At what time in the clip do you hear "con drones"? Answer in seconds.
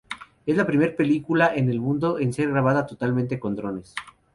3.39-3.93